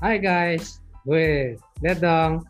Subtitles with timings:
[0.00, 2.40] Hai guys, gue lihat dong,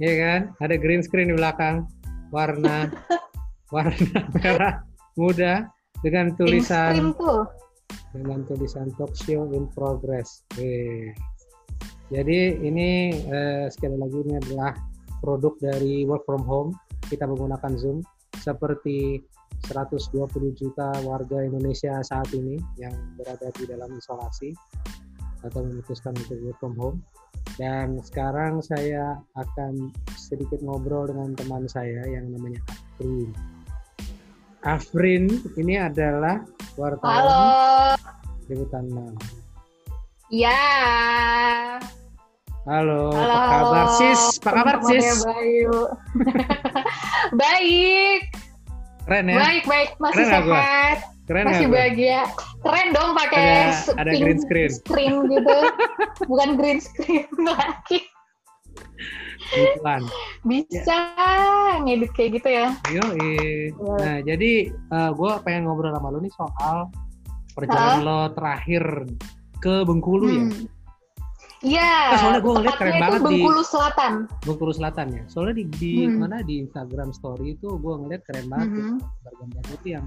[0.00, 0.40] Iya kan?
[0.64, 1.84] Ada green screen di belakang,
[2.32, 2.88] warna
[3.76, 4.80] warna merah
[5.12, 5.68] muda
[6.00, 7.12] dengan tulisan
[8.16, 10.48] dengan tulisan talk show in progress.
[10.56, 11.12] Wih.
[12.08, 14.72] Jadi ini eh, sekali lagi ini adalah
[15.20, 16.72] produk dari work from home.
[17.04, 18.00] Kita menggunakan Zoom
[18.40, 19.20] seperti
[19.68, 20.24] 120
[20.56, 24.56] juta warga Indonesia saat ini yang berada di dalam isolasi
[25.46, 26.98] atau memutuskan untuk work from home.
[27.58, 33.30] Dan sekarang saya akan sedikit ngobrol dengan teman saya yang namanya Afrin.
[34.66, 35.24] Afrin
[35.54, 36.42] ini adalah
[36.74, 37.42] wartawan Halo.
[38.46, 39.14] di Hutan Mal.
[40.28, 40.60] Ya.
[42.68, 43.32] Halo, Halo.
[43.32, 44.22] apa kabar sis?
[44.44, 45.24] Apa kabar sis?
[45.24, 45.76] Bayu.
[47.42, 48.20] baik.
[49.08, 49.38] Keren ya?
[49.40, 49.90] Baik, baik.
[49.96, 51.17] Masih Keren sehat.
[51.28, 52.24] Keren Masih bahagia.
[52.58, 54.70] Keren dong pakai Ada- ada green screen.
[54.72, 55.56] screen gitu.
[56.24, 58.00] Bukan green screen lagi.
[59.48, 60.02] Kebetulan.
[60.42, 60.96] Bisa
[61.80, 62.66] ngedit kayak gitu ya.
[62.88, 63.16] Yoi.
[63.68, 63.96] Iya.
[63.96, 64.52] Nah, jadi
[64.90, 66.88] gue pengen ngobrol sama lu nih soal
[67.52, 68.82] perjalanan lo terakhir
[69.58, 70.44] ke Bengkulu ya?
[70.44, 70.64] Hmm.
[71.58, 71.90] Iya.
[72.08, 74.12] Nah, soalnya gua ngeliat keren banget di- Bengkulu Selatan.
[74.46, 75.22] Bengkulu Selatan ya.
[75.26, 76.22] Soalnya di, di Hmm.
[76.22, 78.84] mana di Instagram Story itu gue ngeliat keren banget tuh.
[78.84, 78.96] Mhm.
[79.02, 80.06] gambar-gambar itu yang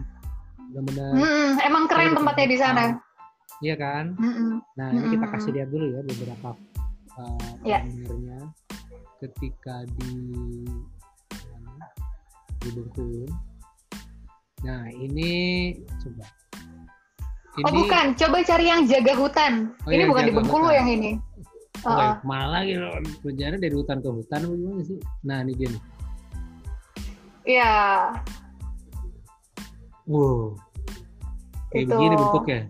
[0.72, 2.84] benar-benar Hmm, emang keren Iya, tempatnya di sana.
[3.62, 4.06] Iya kan?
[4.16, 4.52] Mm-mm.
[4.74, 5.34] Nah, ini kita Mm-mm.
[5.36, 6.50] kasih lihat dulu ya beberapa
[7.14, 7.80] uh, Iya.
[7.84, 8.40] gambarnya
[9.20, 10.14] ketika di
[11.46, 11.86] mana?
[12.58, 13.26] di Bengkulu.
[14.62, 15.32] Nah, ini
[16.00, 16.26] coba.
[17.52, 19.54] Ini Oh bukan, coba cari yang jaga hutan.
[19.84, 20.78] Oh, ini yang bukan di Bengkulu hutan.
[20.80, 21.12] yang ini.
[21.82, 22.14] Oh, Uh-uh.
[22.22, 22.86] malah gitu.
[23.22, 24.98] Berjalan dari hutan ke hutan gimana sih?
[25.22, 25.84] Nah, ini dia nih.
[27.42, 27.74] Iya,
[30.12, 30.60] Wow.
[31.72, 31.92] Kayak Itu.
[31.96, 32.62] begini bentuknya.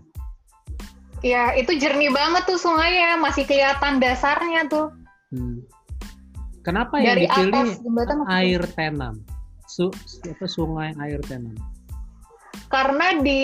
[1.22, 4.94] iya itu jernih banget tuh sungainya, masih kelihatan dasarnya tuh.
[5.34, 5.66] Hmm.
[6.62, 9.14] Kenapa yang Dari dipilih atas jembatan air tenam?
[9.66, 9.90] Su,
[10.22, 11.58] apa sungai air tenam?
[12.70, 13.42] Karena di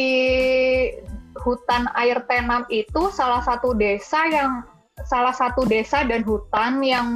[1.43, 4.63] hutan air tenam itu salah satu desa yang
[5.07, 7.07] salah satu desa dan hutan yang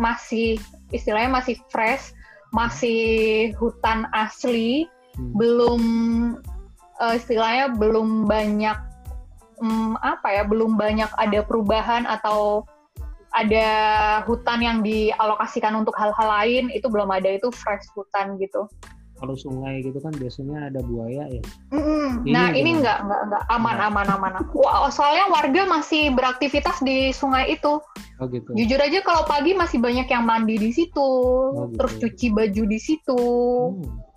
[0.00, 0.56] masih
[0.92, 2.12] istilahnya masih fresh,
[2.52, 5.32] masih hutan asli, Hmm.
[5.36, 5.82] belum
[7.04, 8.78] eh, istilahnya belum banyak
[9.62, 12.66] hmm, apa ya, belum banyak ada perubahan atau
[13.32, 13.68] ada
[14.28, 18.68] hutan yang dialokasikan untuk hal-hal lain itu belum ada itu fresh hutan gitu.
[19.22, 21.42] Kalau sungai gitu kan biasanya ada buaya ya.
[21.70, 22.26] Mm-mm.
[22.26, 22.78] Ini nah ini gimana?
[22.82, 24.32] enggak enggak enggak aman aman aman.
[24.50, 27.78] Wah, soalnya warga masih beraktivitas di sungai itu.
[28.18, 28.50] Oh gitu.
[28.52, 31.10] Jujur aja kalau pagi masih banyak yang mandi di situ,
[31.54, 31.78] gitu.
[31.78, 33.22] terus cuci baju di situ,
[33.78, 34.11] Hmm.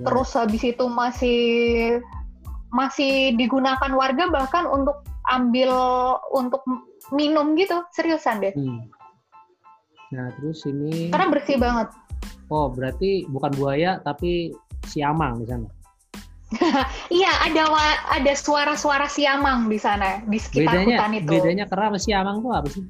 [0.00, 1.40] Ya, terus habis itu masih
[2.72, 5.68] masih digunakan warga bahkan untuk ambil
[6.32, 6.64] untuk
[7.12, 8.54] minum gitu, seriusan deh.
[8.56, 8.88] hmm.
[10.12, 11.88] Nah terus ini, Karena bersih banget.
[12.52, 14.52] oh berarti bukan buaya tapi
[14.88, 15.68] siamang di sana.
[17.08, 21.32] Iya, ada wa- ada suara-suara siamang di sana di sekitar Bedanya, hutan itu.
[21.32, 22.84] bedanya kera sama siamang tuh apa sih?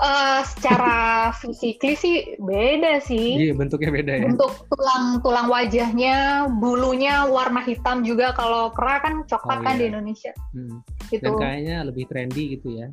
[0.00, 0.96] Eh, secara
[1.38, 3.36] fisikly sih beda sih.
[3.36, 4.24] Iya bentuknya beda ya.
[4.32, 6.16] Bentuk tulang-tulang wajahnya,
[6.48, 8.32] bulunya warna hitam juga.
[8.32, 9.80] Kalau kera kan coklat Oh, kan iya.
[9.80, 10.32] di Indonesia.
[10.56, 10.80] Hmm.
[11.12, 11.22] Gitu.
[11.22, 12.88] Dan kayaknya lebih trendy gitu ya.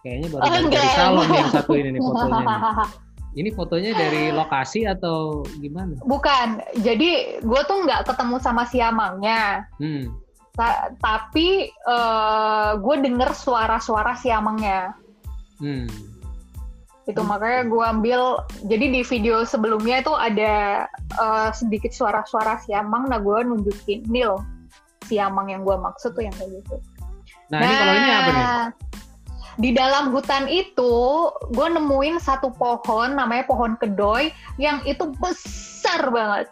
[0.00, 2.38] Kayaknya baru Oh, dari salon yang satu ini nih fotonya.
[2.38, 2.88] nih.
[3.34, 5.98] Ini fotonya dari lokasi atau gimana?
[6.06, 6.62] Bukan.
[6.86, 9.66] Jadi gue tuh nggak ketemu sama siamangnya.
[9.82, 10.06] Hmm.
[10.54, 11.66] Ta- tapi
[12.78, 14.94] gue denger suara-suara siamangnya.
[15.58, 16.13] Hmm.
[17.04, 18.20] Itu makanya gue ambil.
[18.64, 23.08] Jadi di video sebelumnya itu ada eh, sedikit suara-suara siamang.
[23.08, 24.42] Nah gue nunjukin nih loh
[25.04, 26.76] siamang yang gue maksud tuh yang kayak gitu.
[27.52, 28.48] Nah, ini kalau ini apa nih?
[29.54, 30.94] Di dalam hutan itu,
[31.54, 36.50] gue nemuin satu pohon, namanya pohon kedoy, yang itu besar banget.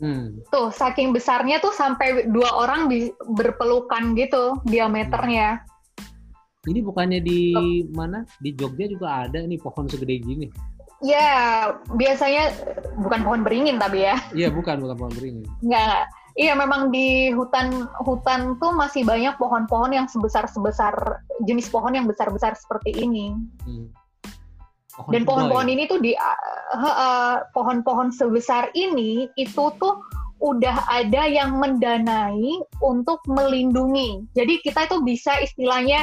[0.00, 0.40] Hmm.
[0.48, 5.68] Tuh, saking besarnya tuh sampai dua orang bi- berpelukan gitu diameternya.
[6.64, 7.40] Ini bukannya di
[7.92, 8.24] mana?
[8.40, 10.48] Di Jogja juga ada nih pohon segede gini.
[11.04, 12.54] Ya, biasanya
[12.96, 14.16] bukan pohon beringin tapi ya.
[14.32, 15.44] Iya, bukan, bukan pohon beringin.
[15.60, 16.04] Nggak, nggak.
[16.34, 22.58] Iya, memang di hutan hutan tuh masih banyak pohon-pohon yang sebesar-sebesar jenis pohon yang besar-besar
[22.58, 23.38] seperti ini.
[23.62, 23.86] Hmm.
[24.94, 30.02] Pohon Dan pohon-pohon ini tuh di uh, uh, pohon-pohon sebesar ini itu tuh
[30.42, 34.26] udah ada yang mendanai untuk melindungi.
[34.34, 36.02] Jadi kita itu bisa istilahnya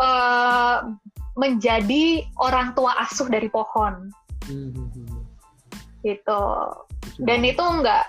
[0.00, 0.92] uh,
[1.36, 4.08] menjadi orang tua asuh dari pohon
[4.46, 5.22] Hmm, hmm, hmm.
[6.06, 6.42] gitu.
[7.18, 8.04] Dan itu nggak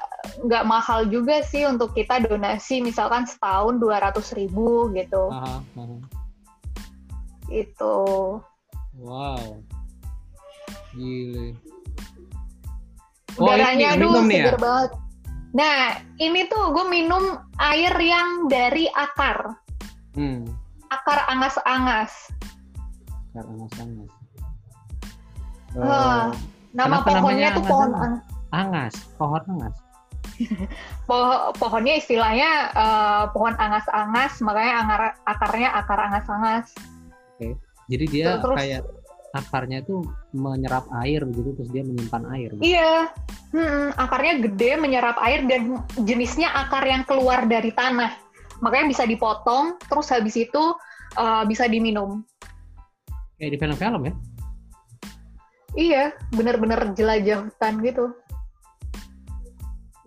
[0.45, 5.33] nggak mahal juga sih untuk kita donasi misalkan setahun 200 ribu gitu.
[5.33, 5.97] Aha, aha.
[7.49, 7.97] Itu.
[9.01, 9.65] Wow.
[10.93, 11.57] Gile.
[13.37, 14.61] Oh, Udaranya ini, aduh seger ya?
[14.61, 14.91] banget.
[15.53, 15.77] Nah,
[16.17, 19.57] ini tuh gue minum air yang dari akar.
[20.17, 20.45] Hmm.
[20.87, 22.11] Akar angas-angas.
[23.31, 24.11] Akar angas-angas.
[25.75, 26.31] Uh,
[26.71, 28.23] nama pohonnya tuh pohon angas.
[28.55, 29.75] Angas, pohon angas.
[31.09, 31.17] po
[31.57, 36.67] pohonnya istilahnya uh, pohon angas-angas, makanya angar akarnya akar angas-angas.
[36.73, 37.37] Oke.
[37.37, 37.51] Okay.
[37.87, 38.81] Jadi dia Terus, kayak
[39.35, 40.03] akarnya itu
[40.33, 42.49] menyerap air gitu terus dia menyimpan air.
[42.55, 42.63] Gitu.
[42.75, 43.11] Iya.
[43.55, 48.11] Hmm, akarnya gede menyerap air dan jenisnya akar yang keluar dari tanah.
[48.61, 50.63] Makanya bisa dipotong terus habis itu
[51.17, 52.25] uh, bisa diminum.
[53.37, 54.13] Kayak di film-film ya?
[55.77, 58.05] Iya, bener-bener jelajah hutan gitu.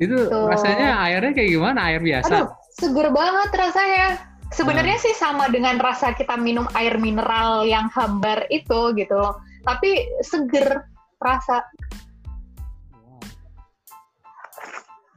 [0.01, 0.49] Itu Tuh.
[0.51, 1.79] rasanya airnya kayak gimana?
[1.93, 2.33] Air biasa?
[2.33, 4.07] Aduh, seger banget rasanya.
[4.51, 5.05] Sebenarnya hmm.
[5.07, 9.39] sih sama dengan rasa kita minum air mineral yang hambar itu gitu loh.
[9.63, 10.83] Tapi seger
[11.23, 11.63] rasa.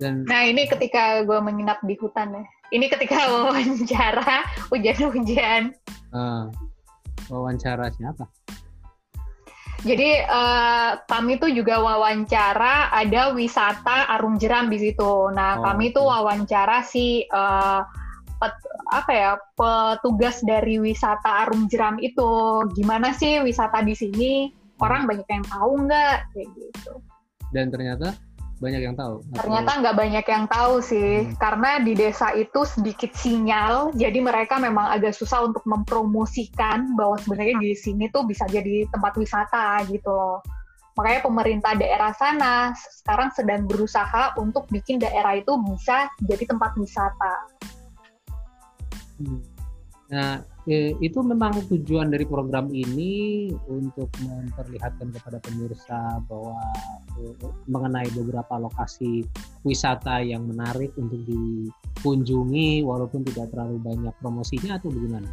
[0.03, 0.27] Dan...
[0.27, 2.43] Nah ini ketika gue menginap di hutan ya.
[2.75, 5.71] Ini ketika wawancara hujan-hujan.
[6.11, 6.51] Uh,
[7.31, 8.27] wawancara siapa?
[9.83, 15.27] Jadi uh, kami tuh juga wawancara ada wisata Arum Jeram di situ.
[15.35, 17.83] Nah, oh, kami tuh wawancara si uh,
[18.39, 18.55] pet,
[18.95, 22.63] apa ya petugas dari wisata Arum Jeram itu.
[22.79, 24.55] Gimana sih wisata di sini?
[24.79, 26.93] Orang banyak yang tahu nggak kayak gitu.
[27.51, 28.15] Dan ternyata
[28.63, 29.19] banyak yang tahu.
[29.35, 31.35] Ternyata nggak banyak yang tahu sih, hmm.
[31.35, 37.59] karena di desa itu sedikit sinyal, jadi mereka memang agak susah untuk mempromosikan bahwa sebenarnya
[37.59, 40.39] di sini tuh bisa jadi tempat wisata gitu loh.
[40.95, 42.71] Makanya pemerintah daerah sana
[43.03, 47.33] sekarang sedang berusaha untuk bikin daerah itu bisa jadi tempat wisata.
[49.19, 49.41] Hmm.
[50.11, 56.59] Nah, eh, itu memang tujuan dari program ini untuk memperlihatkan kepada pemirsa bahwa
[57.23, 57.33] eh,
[57.71, 59.23] mengenai beberapa lokasi
[59.63, 65.29] wisata yang menarik untuk dikunjungi walaupun tidak terlalu banyak promosinya atau bagaimana?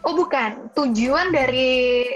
[0.00, 2.08] Oh bukan, tujuan dari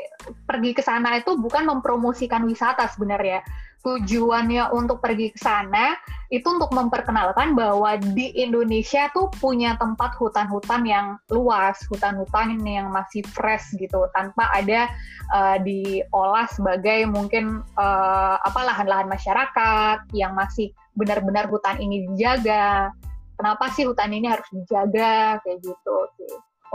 [0.48, 3.44] pergi ke sana itu bukan mempromosikan wisata sebenarnya.
[3.84, 5.92] Tujuannya untuk pergi ke sana
[6.32, 13.20] itu untuk memperkenalkan bahwa di Indonesia tuh punya tempat hutan-hutan yang luas, hutan-hutan yang masih
[13.36, 14.88] fresh gitu, tanpa ada
[15.36, 22.88] uh, diolah sebagai mungkin uh, apa lahan-lahan masyarakat yang masih benar-benar hutan ini dijaga.
[23.36, 25.96] Kenapa sih hutan ini harus dijaga kayak gitu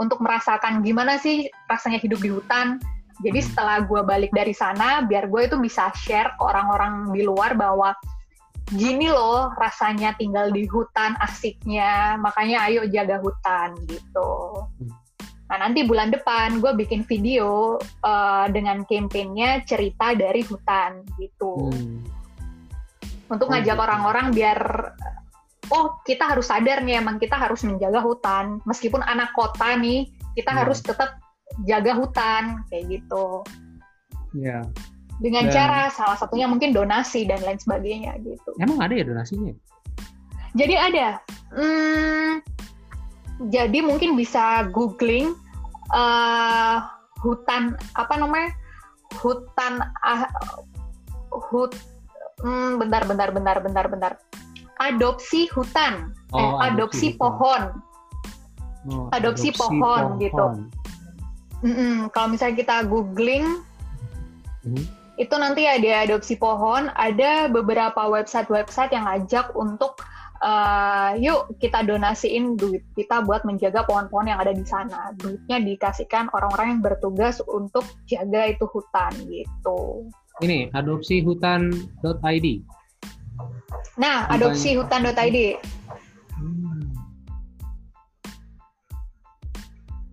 [0.00, 2.80] untuk merasakan gimana sih rasanya hidup di hutan.
[3.20, 3.48] Jadi hmm.
[3.52, 7.92] setelah gue balik dari sana, biar gue itu bisa share ke orang-orang di luar bahwa
[8.70, 14.64] gini loh rasanya tinggal di hutan asiknya, makanya ayo jaga hutan gitu.
[14.80, 14.90] Hmm.
[15.50, 17.76] Nah nanti bulan depan gue bikin video
[18.06, 21.68] uh, dengan kampanyenya cerita dari hutan gitu.
[21.74, 22.06] Hmm.
[23.30, 23.84] Untuk ngajak gitu.
[23.84, 24.58] orang-orang biar
[25.70, 30.50] oh kita harus sadar nih emang kita harus menjaga hutan meskipun anak kota nih kita
[30.50, 30.60] hmm.
[30.66, 31.18] harus tetap
[31.68, 33.44] jaga hutan kayak gitu.
[34.36, 34.64] Ya
[35.20, 38.50] dengan dan, cara salah satunya mungkin donasi dan lain sebagainya gitu.
[38.56, 39.52] Emang ada ya donasinya?
[40.56, 41.20] Jadi ada.
[41.52, 42.40] Hmm,
[43.52, 45.36] jadi mungkin bisa googling
[45.92, 46.88] uh,
[47.20, 48.50] hutan apa namanya?
[49.20, 50.24] Hutan uh,
[51.52, 51.76] hut
[52.40, 54.12] hmm, bentar bentar bentar bentar bentar.
[54.80, 57.62] Adopsi hutan, oh, eh, adopsi, adopsi pohon.
[58.88, 60.24] Oh, adopsi, adopsi pohon, pohon.
[60.24, 60.44] gitu.
[61.60, 61.94] Mm -mm.
[62.12, 63.60] Kalau misalnya kita googling,
[64.64, 64.84] mm.
[65.20, 66.88] itu nanti ada adopsi pohon.
[66.96, 70.00] Ada beberapa website-website yang ngajak untuk
[70.40, 75.12] uh, yuk kita donasiin duit kita buat menjaga pohon-pohon yang ada di sana.
[75.16, 80.08] Duitnya dikasihkan orang-orang yang bertugas untuk jaga itu hutan gitu.
[80.40, 82.46] Ini adopsi hutan.id.
[84.00, 85.38] Nah, adopsi hutan.id.
[86.40, 86.80] Hmm.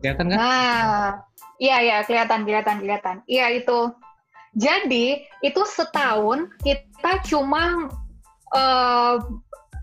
[0.04, 0.38] Kelihatan kan?
[0.38, 1.24] Nah,
[1.58, 3.16] iya ya kelihatan kelihatan kelihatan.
[3.30, 3.94] Iya itu.
[4.58, 7.92] Jadi itu setahun kita cuma
[8.56, 9.22] uh,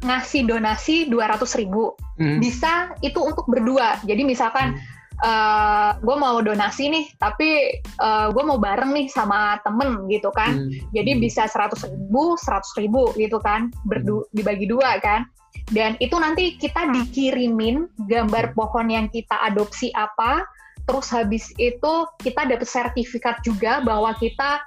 [0.02, 1.94] ngasih donasi dua ratus ribu.
[2.18, 2.42] Hmm.
[2.42, 4.02] Bisa itu untuk berdua.
[4.02, 8.90] Jadi misalkan hmm uh, eh, gue mau donasi nih, tapi uh, eh, gue mau bareng
[8.96, 10.66] nih sama temen gitu kan.
[10.66, 10.70] Hmm.
[10.90, 11.20] Jadi hmm.
[11.22, 14.30] bisa seratus ribu, seratus ribu gitu kan, berdu hmm.
[14.34, 15.28] dibagi dua kan.
[15.70, 20.42] Dan itu nanti kita dikirimin gambar pohon yang kita adopsi apa,
[20.84, 24.60] terus habis itu kita dapat sertifikat juga bahwa kita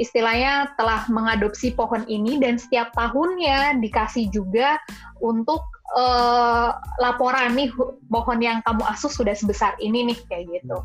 [0.00, 4.80] istilahnya telah mengadopsi pohon ini dan setiap tahunnya dikasih juga
[5.20, 5.60] untuk
[5.92, 7.68] uh, laporan nih
[8.08, 10.78] pohon yang kamu asuh sudah sebesar ini nih kayak gitu.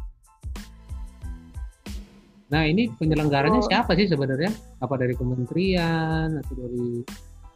[2.51, 3.65] Nah ini penyelenggaranya Oh.
[3.65, 4.53] siapa sih sebenarnya?
[4.83, 7.01] Apa dari kementerian atau dari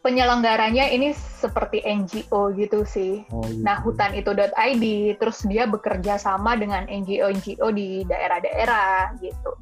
[0.10, 3.22] Penyelenggaranya ini seperti NGO gitu sih.
[3.30, 3.62] oh, gitu.
[3.62, 4.84] Nah, hutanitu.id
[5.22, 9.54] terus dia bekerja sama dengan NGO-NGO di daerah-daerah gitu.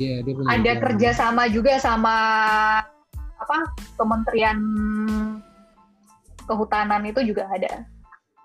[0.00, 2.16] Iya, dia punya Ada kerjasama juga sama
[3.36, 3.56] apa
[4.00, 4.56] Kementerian
[6.48, 7.84] Kehutanan itu juga ada.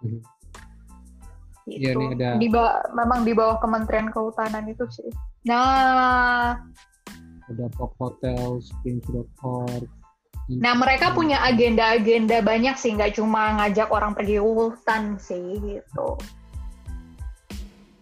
[0.04, 0.20] Mhm.
[1.72, 1.88] Gitu.
[1.88, 5.08] Iya, ini ada- Di bawah, memang di bawah Kementerian Kehutanan itu sih.
[5.48, 6.60] Nah,
[7.48, 9.88] Ada Pop Hotel, Springs.org.
[10.46, 16.18] nah mereka punya agenda-agenda banyak sih, nggak cuma ngajak orang pergi hutan sih gitu.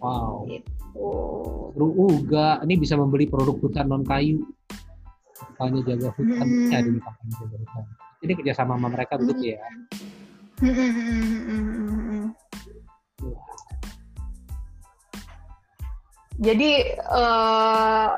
[0.03, 0.43] Wow.
[0.51, 1.07] Gitu.
[1.73, 2.59] Seru juga.
[2.67, 4.43] Ini bisa membeli produk hutan non kayu.
[5.33, 6.43] Kampanye jaga hutan.
[6.43, 6.69] Hmm.
[6.69, 7.83] Ya, ada kampanye jaga hutan.
[8.23, 9.63] Ini kerjasama sama mereka begitu ya.
[16.43, 18.09] Jadi eh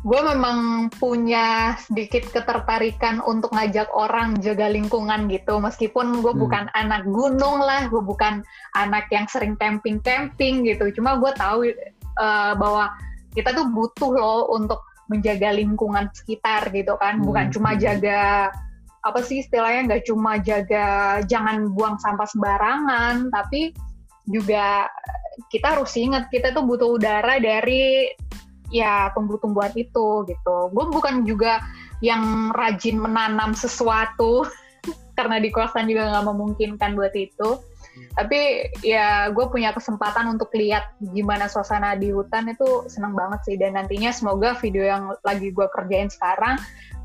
[0.00, 5.60] gue memang punya sedikit ketertarikan untuk ngajak orang jaga lingkungan gitu.
[5.60, 6.40] Meskipun gue Hmm.
[6.40, 8.40] bukan anak gunung lah, gue bukan
[8.80, 10.88] anak yang sering camping-camping gitu.
[10.96, 11.68] Cuma gue tahu
[12.20, 12.92] eh, bahwa
[13.36, 14.80] kita tuh butuh loh untuk
[15.12, 17.20] menjaga lingkungan sekitar gitu kan.
[17.20, 17.54] Bukan Hmm.
[17.54, 18.48] cuma jaga
[19.00, 23.72] apa sih istilahnya nggak cuma jaga jangan buang sampah sembarangan, tapi
[24.28, 24.88] juga
[25.48, 28.12] kita harus ingat kita tuh butuh udara dari
[28.70, 30.56] ya tumbuh-tumbuhan itu gitu.
[30.72, 31.60] Gue bukan juga
[32.00, 34.46] yang rajin menanam sesuatu
[35.18, 37.60] karena di kosan juga nggak memungkinkan buat itu.
[38.16, 43.56] Tapi ya gue punya kesempatan untuk lihat gimana suasana di hutan itu seneng banget sih.
[43.58, 46.56] Dan nantinya semoga video yang lagi gue kerjain sekarang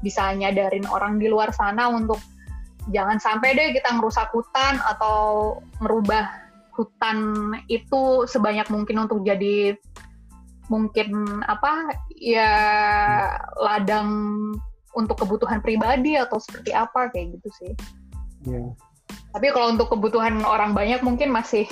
[0.05, 2.21] bisa nyadarin orang di luar sana untuk
[2.93, 6.45] jangan sampai deh kita ngerusak hutan atau merubah
[6.75, 9.73] hutan itu sebanyak mungkin untuk jadi
[10.67, 12.51] mungkin apa ya
[13.59, 14.09] ladang
[14.95, 17.71] untuk kebutuhan pribadi atau seperti apa kayak gitu sih.
[18.47, 18.73] Iya.
[19.35, 21.67] Tapi kalau untuk kebutuhan orang banyak mungkin masih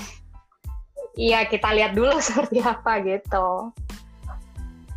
[1.13, 3.69] Iya kita lihat dulu seperti apa gitu.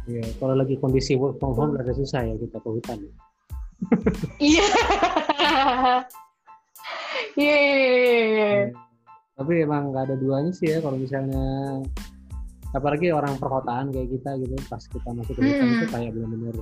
[0.09, 0.25] Iya.
[0.41, 2.99] Kalau lagi kondisi work from home agak susah ya kita ke hutan.
[4.41, 4.67] Iya.
[7.37, 7.57] Iya.
[7.61, 8.53] Iya.
[9.37, 11.45] Tapi emang nggak ada duanya sih ya kalau misalnya
[12.77, 15.77] apalagi orang perkotaan kayak kita gitu pas kita masuk ke hutan Hmm.
[15.81, 16.57] itu kayak benar-benar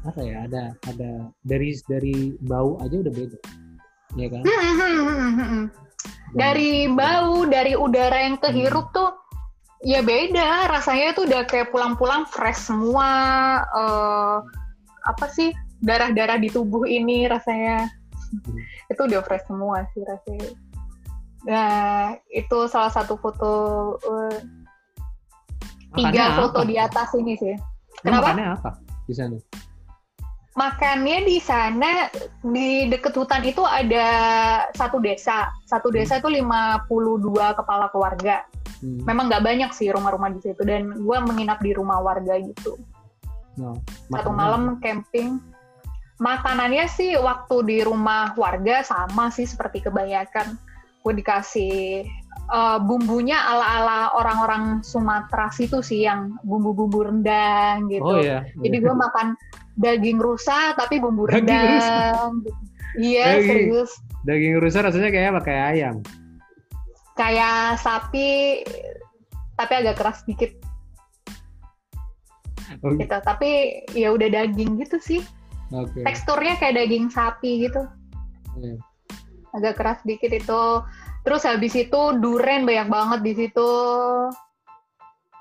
[0.00, 1.10] apa ya ada ada
[1.44, 3.38] dari dari bau aja udah beda
[4.16, 4.42] ya kan
[6.30, 9.10] Dari bau, dari udara yang kehirup tuh
[9.82, 10.70] ya beda.
[10.70, 13.10] Rasanya tuh udah kayak pulang-pulang fresh semua.
[13.66, 14.36] eh,
[15.10, 15.50] apa sih
[15.82, 17.90] darah-darah di tubuh ini rasanya
[18.30, 18.62] Hmm.
[18.86, 20.50] itu udah fresh semua sih rasanya.
[21.50, 23.52] Nah itu salah satu foto
[23.98, 24.38] eh,
[25.96, 26.68] tiga Makannya foto apa?
[26.68, 27.54] di atas ini sih.
[28.00, 28.32] Kenapa?
[28.32, 28.70] makannya apa
[29.04, 29.36] di sana
[30.50, 32.10] Makannya di sana
[32.42, 34.06] di deket hutan itu ada
[34.74, 35.46] satu desa.
[35.62, 36.90] Satu desa itu 52
[37.54, 38.42] kepala keluarga.
[38.82, 38.98] Hmm.
[39.06, 42.74] Memang nggak banyak sih rumah-rumah di situ dan gue menginap di rumah warga gitu.
[43.62, 43.78] No.
[44.10, 45.38] Satu Makannya malam camping.
[46.18, 50.58] Makanannya sih waktu di rumah warga sama sih seperti kebanyakan.
[51.06, 52.04] Gue dikasih
[52.50, 58.04] eh, bumbunya ala-ala orang-orang Sumatera situ sih yang bumbu-bumbu rendang gitu.
[58.06, 58.46] Oh iya.
[58.58, 59.34] Jadi gue makan
[59.80, 62.30] daging rusa tapi bumbu Daging rendang.
[62.98, 63.48] Iya Daging.
[63.48, 63.90] serius.
[64.26, 65.40] Daging rusa rasanya kayak apa?
[65.46, 65.96] Kayak ayam.
[67.14, 68.62] Kayak sapi
[69.60, 70.56] tapi agak keras dikit
[72.80, 73.12] Oh, gitu.
[73.12, 75.20] Tapi ya udah daging gitu sih.
[75.74, 76.06] Oke.
[76.06, 77.82] Teksturnya kayak daging sapi gitu.
[78.56, 78.78] Iya.
[79.52, 80.62] Agak keras dikit itu.
[81.20, 83.72] Terus habis itu duren banyak banget di situ.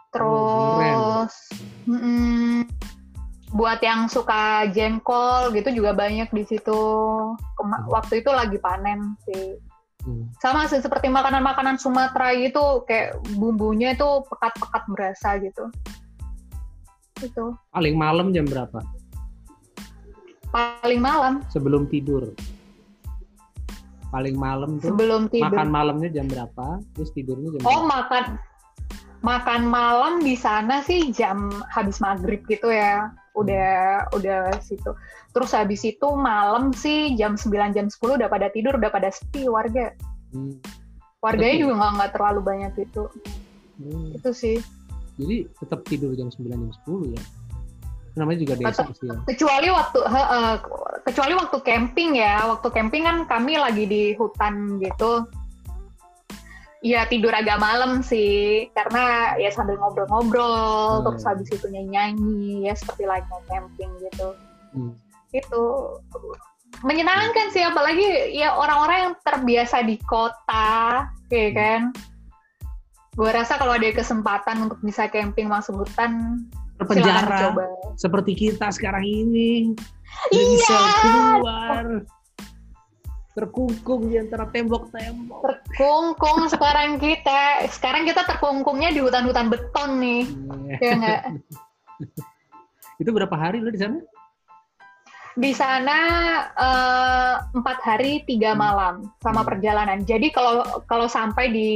[0.09, 1.31] Terus
[1.86, 2.65] mm-mm.
[3.53, 6.81] buat yang suka jengkol gitu juga banyak di situ.
[7.57, 7.91] Kema- Hmm.
[7.93, 9.55] waktu itu lagi panen sih.
[10.03, 10.31] Hmm.
[10.39, 15.67] Sama sih seperti makanan-makanan Sumatera gitu kayak bumbunya itu pekat-pekat berasa gitu.
[17.19, 18.79] Itu Paling malam jam berapa?
[20.50, 22.33] paling malam Sebelum tidur.
[24.09, 25.53] Paling malam tuh sebelum tidur.
[25.53, 26.81] makan malamnya jam berapa?
[26.97, 27.93] Terus tidurnya jam Oh berapa?
[27.93, 28.25] makan
[29.19, 33.13] makan malam di sana sih jam habis maghrib gitu ya.
[33.37, 34.91] Udah udah situ.
[35.31, 39.45] Terus habis itu malam sih jam 9 jam 10 udah pada tidur, udah pada sepi
[39.45, 39.93] warga.
[40.33, 40.57] Hmm.
[41.21, 41.61] Warganya Sepi?
[41.61, 43.03] juga nggak nggak terlalu banyak itu.
[43.77, 44.15] Hmm.
[44.17, 44.57] Itu sih.
[45.19, 47.21] Jadi tetap tidur jam 9 jam 10 ya.
[48.19, 49.15] Namanya juga desa sih ya.
[49.23, 50.55] Kecuali waktu he, eh,
[51.07, 52.43] kecuali waktu camping ya.
[52.51, 55.23] Waktu camping kan kami lagi di hutan gitu.
[56.79, 61.11] ya tidur agak malam sih karena ya sambil ngobrol-ngobrol Hmm.
[61.11, 64.31] terus habis itu nyanyi ya seperti lainnya camping gitu
[64.71, 64.95] Hmm.
[65.35, 65.63] itu
[66.79, 71.59] menyenangkan sih apalagi ya orang-orang yang terbiasa di kota kayak Hmm.
[71.59, 71.81] kan
[73.11, 76.47] gue rasa kalau ada kesempatan untuk bisa camping masuk hutan
[76.79, 77.51] Terpenjara
[78.00, 79.75] seperti kita sekarang ini.
[80.31, 80.41] Iya.
[80.55, 81.86] bisa keluar.
[83.29, 85.39] Terkungkung di antara tembok-tembok.
[85.45, 90.24] terkungkung sekarang kita sekarang kita terkungkungnya di hutan-hutan beton nih
[90.75, 90.75] Iya.
[90.81, 91.21] ya nggak
[93.01, 94.00] Itu berapa hari lo di sana?
[95.39, 95.98] di sana
[96.51, 98.59] eh, empat hari tiga Hmm.
[98.59, 100.03] malam sama perjalanan.
[100.03, 101.69] Jadi kalau kalau sampai di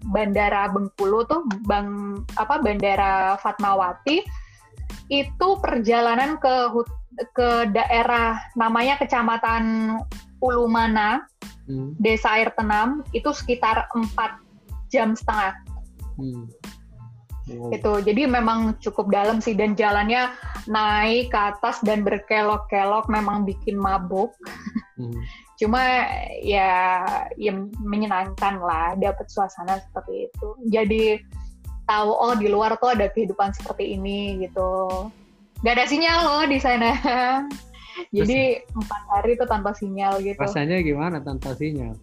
[0.00, 4.24] Bandara Bengkulu tuh bang apa Bandara Fatmawati
[5.10, 6.54] itu perjalanan ke
[7.36, 9.96] ke daerah namanya Kecamatan
[10.42, 11.22] Ulumana,
[11.66, 11.94] Hmm.
[11.98, 14.38] Desa Air Tenam itu sekitar empat
[14.90, 15.54] jam setengah
[16.20, 16.44] Hmm.
[17.48, 17.74] Wow.
[17.74, 17.92] itu.
[18.06, 20.30] Jadi memang cukup dalam sih dan jalannya
[20.70, 24.30] naik ke atas dan berkelok-kelok memang bikin mabuk.
[25.00, 25.10] Hmm.
[25.58, 25.80] Cuma
[26.44, 27.02] ya
[27.34, 30.48] ya menyenangkan lah dapat suasana seperti itu.
[30.70, 31.18] Jadi
[31.86, 34.88] tahu oh di luar tuh ada kehidupan seperti ini gitu.
[35.62, 36.90] Gak ada sinyal loh di sana.
[38.10, 40.40] Jadi empat hari itu tanpa sinyal gitu.
[40.40, 41.94] Rasanya gimana tanpa sinyal?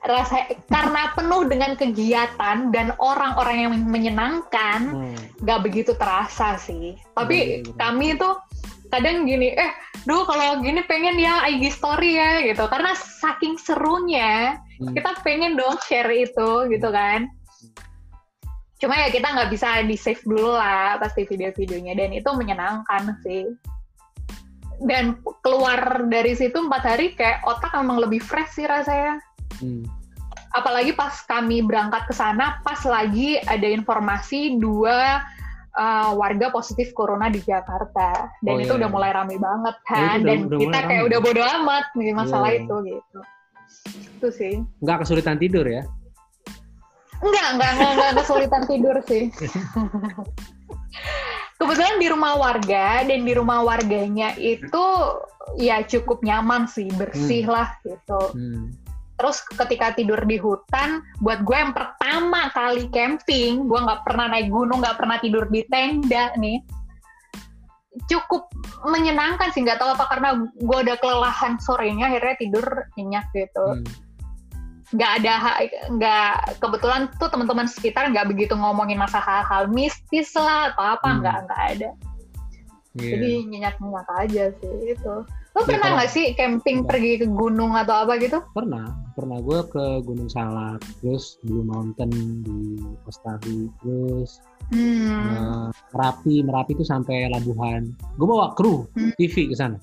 [0.00, 5.16] Rasa karena penuh dengan kegiatan dan orang-orang yang menyenangkan, Hmm.
[5.44, 6.96] nggak begitu terasa sih.
[7.12, 7.72] Tapi iya.
[7.76, 8.40] kami tuh
[8.88, 9.70] kadang gini, eh,
[10.08, 12.64] duh kalau gini pengen ya IG story ya gitu.
[12.72, 14.96] Karena saking serunya, Hmm.
[14.96, 17.28] kita pengen dong share itu gitu kan.
[18.80, 23.44] Cuma ya kita nggak bisa di save dulu lah pasti video-videonya dan itu menyenangkan sih.
[24.80, 29.20] Dan keluar dari situ empat hari kayak otak memang lebih fresh sih rasanya
[29.60, 29.84] Hmm.
[30.50, 35.20] apalagi pas kami berangkat ke sana pas lagi ada informasi dua
[35.76, 38.94] uh, warga positif corona di Jakarta dan Oh, itu iya, udah iya.
[38.94, 41.08] mulai rame banget kan udah- dan udah kita kayak rame.
[41.12, 42.58] udah bodo amat nih masalah Iya.
[42.58, 43.18] itu gitu
[44.08, 45.84] itu sih Nggak kesulitan tidur ya?
[47.20, 49.24] Enggak enggak enggak, enggak kesulitan tidur sih
[51.60, 54.84] kebetulan di rumah warga dan di rumah warganya itu
[55.60, 58.72] ya cukup nyaman sih bersih lah gitu Hmm.
[59.20, 64.48] Terus ketika tidur di hutan, buat gue yang pertama kali camping, gue nggak pernah naik
[64.48, 66.64] gunung, nggak pernah tidur di tenda nih,
[68.08, 68.48] cukup
[68.88, 69.60] menyenangkan sih.
[69.60, 72.64] Nggak tahu apa karena gue udah kelelahan sorenya, akhirnya tidur
[72.96, 73.66] nyenyak gitu.
[73.76, 73.84] Hmm.
[74.90, 75.34] Nggak ada,
[75.88, 81.18] nggak kebetulan tuh teman-teman sekitar nggak begitu ngomongin masa hal-hal mistis lah atau apa, Hmm.
[81.22, 81.90] nggak nggak ada.
[82.92, 83.10] Iya.
[83.14, 85.14] Jadi nyenyak-nyenyak aja sih itu.
[85.50, 86.90] Lo Ya, pernah nggak sih camping Enggak.
[86.90, 88.38] pergi ke gunung atau apa gitu?
[88.50, 94.38] pernah pernah gue ke Gunung Salak terus Blue Mountain di Australia terus
[94.70, 95.26] Hmm.
[95.26, 97.82] eh, Merapi Merapi itu sampai Labuhan
[98.14, 99.10] gue bawa kru Hmm.
[99.16, 99.74] TV ke sana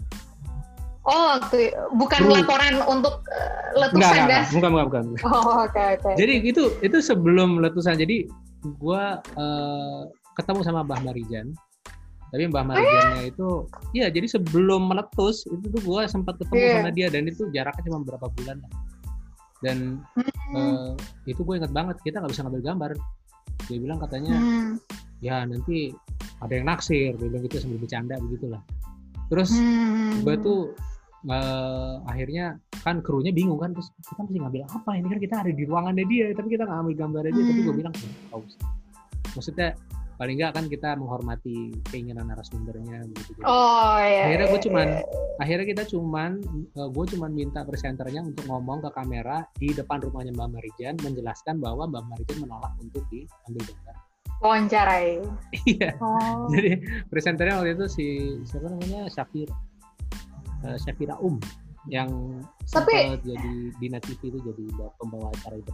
[1.04, 2.36] Oh, waktu bukan Dulu.
[2.36, 4.48] laporan untuk eh, letusan enggak, gas.
[4.50, 6.12] enggak bukan bukan bukan Oh, oke oke.
[6.16, 8.26] jadi itu itu sebelum letusan jadi
[8.60, 9.04] gue
[9.36, 10.02] eh,
[10.34, 11.54] ketemu sama Mbah Marijan
[12.28, 13.48] tapi Oh, Mbah Marijannya itu
[13.92, 16.74] iya jadi sebelum meletus itu tuh gue sempat ketemu Iya.
[16.76, 18.58] sama dia dan itu jaraknya cuma beberapa bulan
[19.60, 20.54] dan Hmm.
[20.54, 20.92] eh,
[21.26, 22.92] itu gue inget banget kita nggak bisa ngambil gambar
[23.66, 24.72] dia bilang katanya Hmm.
[25.20, 25.90] ya nanti
[26.38, 28.62] ada yang naksir dia bilang gitu sambil bercanda begitulah
[29.28, 30.22] terus Hmm.
[30.22, 30.60] gue tuh
[31.24, 32.46] eh, akhirnya
[32.78, 36.06] kan krunya bingung kan terus kita mesti ngambil apa ini kan kita ada di ruangannya
[36.06, 37.80] dia tapi kita nggak ambil gambarnya dia tapi gue Hmm.
[37.80, 37.94] bilang
[38.30, 38.42] tahu
[39.34, 39.70] maksudnya
[40.18, 41.58] paling nggak kan kita menghormati
[41.90, 44.26] keinginan narasumbernya gitu Oh iya.
[44.26, 45.02] akhirnya gue iya, cuman iya.
[45.38, 46.32] akhirnya kita cuman
[46.74, 51.86] gue cuman minta presenternya untuk ngomong ke kamera di depan rumahnya Mbak Marijan menjelaskan bahwa
[51.86, 53.96] Mbak Marijan menolak untuk diambil gambar
[54.38, 55.22] wawancarai.
[55.66, 56.46] iya Oh.
[56.50, 56.78] jadi
[57.10, 58.06] presenternya waktu itu si
[58.44, 59.54] siapa namanya Syafira
[60.64, 61.38] Eh, Syafira Um
[61.88, 62.10] yang
[62.68, 64.64] Tapi- jadi di Net TV itu jadi
[64.98, 65.72] pembawa acara itu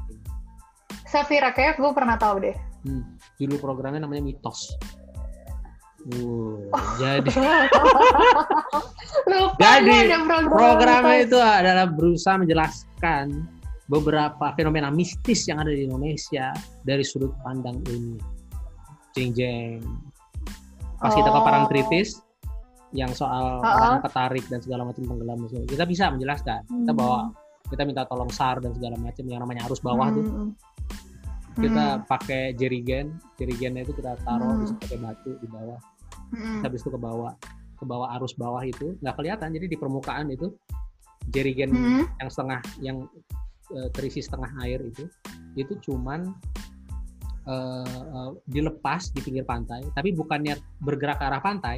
[1.04, 2.56] Safira kayak gue pernah tahu deh.
[2.84, 3.04] hmm.
[3.38, 4.76] judul programnya namanya Mitos
[6.04, 6.68] Uh,
[7.00, 7.24] jadi
[9.24, 10.44] Lupa Jadi, program.
[10.52, 11.32] programnya itu.
[11.32, 13.48] itu adalah berusaha menjelaskan
[13.88, 16.52] beberapa fenomena mistis yang ada di Indonesia
[16.84, 18.20] dari sudut pandang ilmiah.
[19.16, 19.80] Jeng jeng.
[21.00, 21.46] Pas kita ke Oh.
[22.94, 23.74] Yang soal Ha-ha.
[23.74, 26.62] orang ketarik dan segala macam tenggelam kita bisa menjelaskan.
[26.64, 27.02] Kita Hmm.
[27.02, 27.20] bawa
[27.70, 30.24] kita minta tolong SAR dan segala macam yang namanya arus bawah tuh.
[30.24, 30.52] Hmm.
[31.54, 34.62] Kita pakai jerigen, jerigennya itu kita taruh Hmm.
[34.62, 35.80] bisa pakai batu di bawah.
[36.34, 36.62] Hmm.
[36.62, 37.34] Habis itu ke bawah
[37.74, 40.54] ke bawah arus bawah itu nggak kelihatan jadi di permukaan itu
[41.34, 42.04] jerigen Hmm.
[42.22, 42.98] yang setengah yang
[43.74, 45.08] eh, terisi setengah air itu
[45.58, 46.30] itu cuman
[47.48, 51.78] uh, uh, dilepas di pinggir pantai, tapi bukannya bergerak ke arah pantai,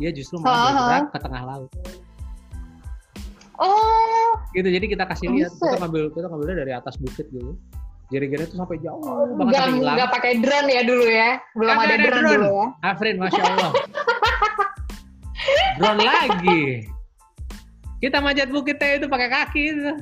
[0.00, 1.70] dia justru malah bergerak ke tengah laut.
[3.60, 4.32] Oh.
[4.56, 7.52] Gitu, jadi kita kasih lihat, kita ngambil kita ngambilnya dari atas bukit gitu.
[8.10, 9.96] Jadi-jadi tuh sampai jauh oh, banget sampai hilang.
[10.00, 12.66] Gak pakai drone ya dulu ya, belum ada, ada drone, drone dulu ya.
[12.82, 13.72] Afrin, masya Allah.
[15.78, 16.62] drone lagi.
[18.00, 19.92] Kita manjat bukitnya itu pakai kaki itu.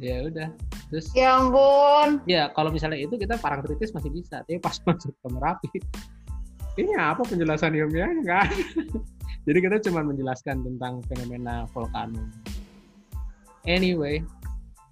[0.00, 0.48] Ya udah.
[0.90, 2.24] Terus Ya ampun.
[2.26, 5.68] Ya, kalau misalnya itu kita parang kritis masih bisa, tapi pas masuk ke Merapi
[6.78, 8.50] ini apa penjelasan ilmiahnya kan?
[9.48, 12.28] Jadi kita cuma menjelaskan tentang fenomena vulkano.
[13.64, 14.20] Anyway,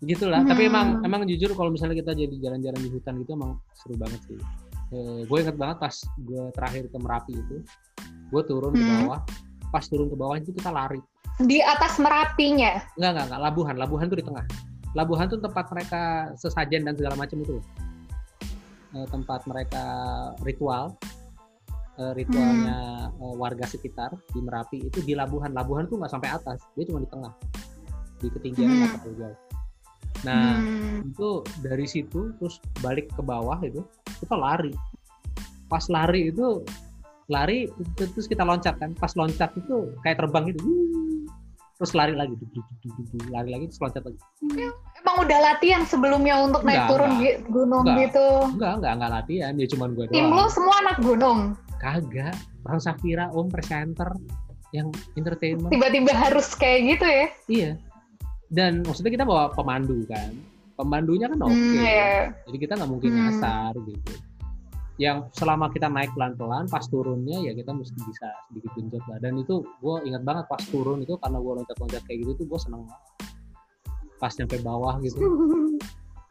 [0.03, 0.41] gitulah.
[0.43, 0.51] Hmm.
[0.51, 4.21] Tapi emang emang jujur kalau misalnya kita jadi jalan-jalan di hutan gitu emang seru banget
[4.29, 4.41] sih.
[4.89, 7.57] Eh, gue inget banget pas gue terakhir ke Merapi itu,
[8.33, 8.81] gue turun hmm.
[8.81, 9.21] ke bawah,
[9.69, 11.01] pas turun ke bawah itu kita lari.
[11.45, 12.83] Di atas Merapinya?
[12.97, 13.41] Enggak, enggak, enggak.
[13.41, 13.75] Labuhan.
[13.77, 14.45] Labuhan tuh di tengah.
[14.97, 17.61] Labuhan tuh tempat mereka sesajen dan segala macam itu.
[18.97, 19.85] Eh, tempat mereka
[20.43, 20.97] ritual.
[21.99, 23.43] Eh, ritualnya hmm.
[23.43, 25.51] warga sekitar di Merapi itu di Labuhan.
[25.51, 26.63] Labuhan tuh nggak sampai atas.
[26.79, 27.35] Dia cuma di tengah.
[28.23, 29.01] Di ketinggian nggak hmm.
[29.03, 29.39] terlalu jauh.
[30.23, 31.11] Nah, hmm.
[31.11, 33.83] itu dari situ terus balik ke bawah itu
[34.23, 34.71] kita lari.
[35.67, 36.63] Pas lari itu
[37.27, 37.67] lari
[37.99, 40.65] terus kita loncat kan pas loncat itu kayak terbang gitu
[41.77, 42.33] terus lari lagi
[43.29, 44.19] lari lagi terus loncat lagi
[45.05, 49.53] emang udah latihan sebelumnya untuk naik turun enggak, gunung enggak, gitu enggak enggak enggak latihan
[49.61, 52.37] ya cuman gue tim lo semua anak gunung kagak.
[52.67, 54.11] Bang Safira Om presenter
[54.77, 55.73] yang entertainment.
[55.73, 57.27] Tiba-tiba harus kayak gitu ya?
[57.49, 57.73] Iya.
[58.49, 60.33] Dan maksudnya kita bawa pemandu kan.
[60.77, 61.51] Pemandunya kan oke.
[61.51, 61.59] okay.
[61.59, 62.23] hmm, yeah.
[62.47, 63.19] jadi kita nggak mungkin hmm.
[63.19, 64.13] nyasar gitu.
[64.99, 69.19] Yang selama kita naik pelan-pelan pas turunnya ya kita mesti bisa sedikit genjot lah.
[69.23, 72.59] Dan itu gue ingat banget pas turun itu karena gue loncat-loncat kayak gitu tuh gue
[72.61, 73.03] seneng banget.
[74.19, 75.19] Pas nyampe bawah gitu.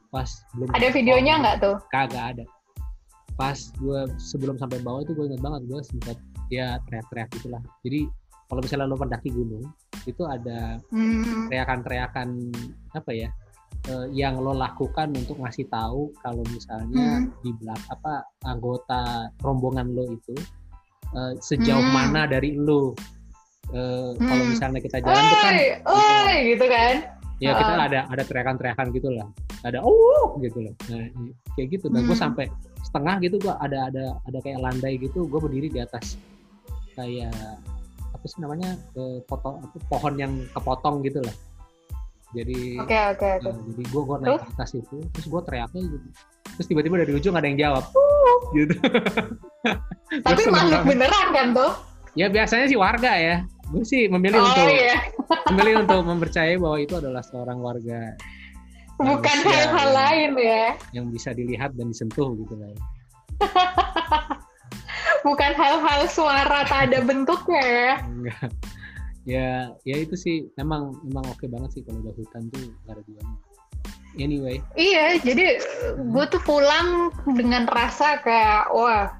[0.07, 1.75] Pas belum ada videonya nggak tuh?
[1.91, 2.45] Kagak ada
[3.37, 6.17] pas gue sebelum sampai bawah itu gue ingat banget gue sempat
[6.49, 8.09] ya teriak-teriak gitulah jadi
[8.49, 9.63] kalau misalnya lo pendaki gunung
[10.09, 11.51] itu ada hmm.
[11.51, 12.49] teriakan-teriakan
[12.97, 13.29] apa ya
[13.93, 17.29] uh, yang lo lakukan untuk ngasih tahu kalau misalnya hmm.
[17.45, 18.13] di belakang apa
[18.47, 20.35] anggota rombongan lo itu
[21.13, 21.93] uh, sejauh hmm.
[21.93, 22.97] mana dari lo
[23.69, 24.17] hmm.
[24.17, 25.53] kalau misalnya kita jalan tuh kan
[25.93, 26.93] oi, gitu kan
[27.37, 27.85] ya kita uh.
[27.85, 29.29] ada ada teriakan-teriakan gitu lah
[29.69, 30.75] ada oh gitu loh.
[30.87, 31.03] Nah
[31.55, 31.85] kayak gitu.
[31.91, 32.09] Dan hmm.
[32.11, 32.45] gue sampai
[32.83, 36.15] setengah gitu gue ada ada ada kayak landai gitu gue berdiri di atas.
[36.95, 37.35] Kayak
[38.13, 41.35] apa sih namanya eh, potong pohon yang kepotong gitu lah.
[42.35, 43.49] Jadi oke okay, oke okay, okay.
[43.55, 46.07] uh, jadi gue gue naik ke atas itu terus gue teriaknya gitu.
[46.59, 48.39] Terus tiba-tiba dari ujung ada yang jawab uh.
[48.57, 48.75] gitu.
[50.23, 51.71] Tapi makhluk beneran kan tuh?
[52.19, 53.35] Ya biasanya sih warga ya.
[53.71, 54.97] Gue sih memilih oh, untuk iya.
[55.51, 58.15] memilih untuk mempercayai bahwa itu adalah seorang warga
[58.97, 60.65] bukan hal-hal lain ya.
[60.93, 62.73] yang bisa dilihat dan disentuh gitu lah
[65.27, 67.93] bukan hal-hal suara tak ada bentuknya ya.
[68.05, 68.49] Enggak.
[69.27, 69.49] Ya
[69.83, 70.47] ya itu sih.
[70.55, 73.35] Memang memang oke okay banget sih kalau udah hutan tuh gak ada duanya
[74.17, 74.57] anyway.
[74.73, 75.61] Iya jadi
[75.99, 79.13] gue tuh pulang dengan rasa kayak wah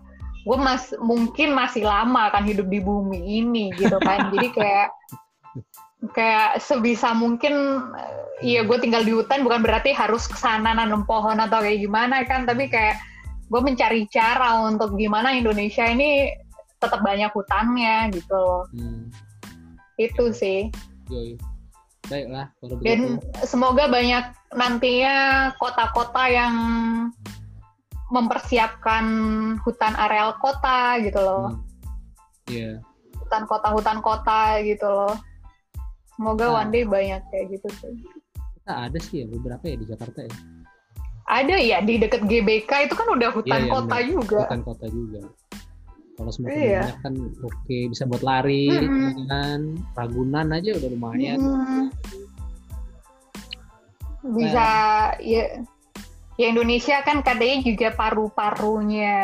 [0.47, 4.31] gue mas mungkin masih lama kan hidup di bumi ini gitu kan.
[4.33, 4.89] Jadi kayak
[6.13, 7.81] kayak sebisa mungkin
[8.45, 12.21] iya gue tinggal di hutan bukan berarti harus ke sana nanam pohon atau kayak gimana
[12.29, 13.01] kan tapi kayak
[13.49, 16.29] gue mencari cara untuk gimana Indonesia ini
[16.77, 19.09] tetap banyak hutannya gitu Hmm.
[19.97, 20.69] Itu sih.
[21.09, 21.41] Yoi.
[22.07, 26.55] baiklah kalau dan semoga banyak nantinya kota-kota yang
[28.15, 29.03] mempersiapkan
[29.59, 31.51] hutan areal kota gitu loh.
[31.51, 32.53] Hmm.
[32.53, 32.79] yeah.
[33.19, 35.19] hutan kota hutan kota gitu loh
[36.17, 36.65] semoga nah.
[36.65, 37.93] one day banyak kayak gitu sih
[38.35, 40.33] kita ada sih ya beberapa ya di Jakarta ya
[41.27, 44.09] ada ya di deket GBK itu kan udah hutan yeah, kota bener.
[44.09, 45.21] juga hutan kota juga
[46.17, 46.81] kalau semakin iya.
[46.81, 47.13] banyak kan
[47.45, 49.29] oke okay, bisa buat lari mm-hmm.
[49.29, 49.59] kan
[49.93, 51.83] ragunan aja udah lumayan mm-hmm.
[54.33, 55.07] bisa nah.
[55.21, 55.61] ya
[56.37, 59.15] ya Indonesia kan katanya juga paru-parunya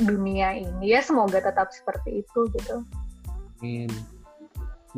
[0.00, 2.84] dunia ini ya semoga tetap seperti itu gitu
[3.58, 3.90] Amin.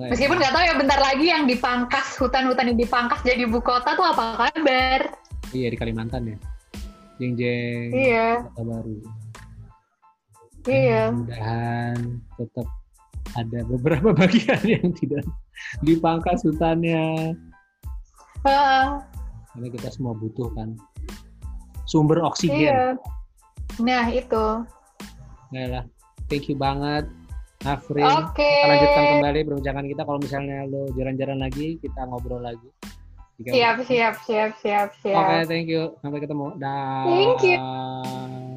[0.00, 0.16] Baik.
[0.16, 4.06] Meskipun nggak tahu ya bentar lagi yang dipangkas hutan-hutan yang dipangkas jadi ibu kota tuh
[4.08, 5.12] apa kabar?
[5.52, 6.38] Iya di Kalimantan ya.
[7.20, 7.88] Jeng jeng.
[7.92, 8.48] Iya.
[8.48, 8.96] Kota baru.
[10.64, 11.02] Iya.
[11.12, 11.96] Mudah-mudahan
[12.40, 12.66] tetap
[13.36, 15.28] ada beberapa bagian yang tidak
[15.84, 17.36] dipangkas hutannya.
[18.48, 19.04] Uh.
[19.52, 20.80] Karena kita semua butuh kan
[21.84, 22.56] sumber oksigen.
[22.56, 22.80] Iya.
[23.84, 24.64] Nah itu.
[25.52, 25.84] Nah lah,
[26.32, 27.04] thank you banget.
[27.60, 28.40] Afrin, okay.
[28.40, 30.02] kita lanjutkan kembali perbincangan kita.
[30.08, 32.68] Kalau misalnya lo jalan-jalan lagi, kita ngobrol lagi.
[33.40, 35.16] Siap, siap, siap, siap, siap.
[35.20, 35.92] Oke, okay, thank you.
[36.00, 36.56] Sampai ketemu.
[36.56, 37.04] Dah.
[37.04, 38.49] Thank you.